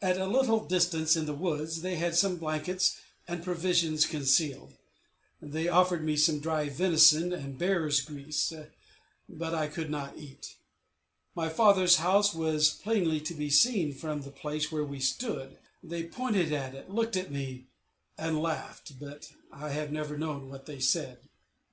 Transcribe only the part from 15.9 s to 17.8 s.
pointed at it, looked at me,